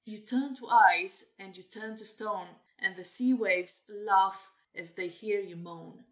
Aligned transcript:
You 0.03 0.17
turn 0.17 0.55
to 0.55 0.67
ice 0.67 1.31
and 1.37 1.55
you 1.55 1.61
turn 1.61 1.95
to 1.97 2.05
stone, 2.05 2.47
And 2.79 2.95
the 2.95 3.03
sea 3.03 3.35
waves 3.35 3.85
laugh 3.87 4.49
as 4.73 4.95
they 4.95 5.07
hear 5.09 5.39
you 5.39 5.55
moan." 5.57 5.99